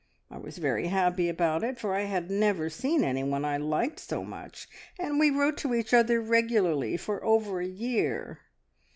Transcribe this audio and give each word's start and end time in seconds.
I 0.31 0.39
was 0.39 0.57
very 0.57 0.87
happy 0.87 1.29
about 1.29 1.63
it, 1.63 1.77
for 1.77 1.93
I 1.93 2.05
had 2.05 2.31
never 2.31 2.71
seen 2.71 3.03
anyone 3.03 3.45
I 3.45 3.57
liked 3.57 3.99
so 3.99 4.23
much, 4.23 4.67
and 4.97 5.19
we 5.19 5.29
wrote 5.29 5.57
to 5.57 5.75
each 5.75 5.93
other 5.93 6.19
regularly 6.19 6.97
for 6.97 7.23
over 7.23 7.59
a 7.59 7.67
year. 7.67 8.39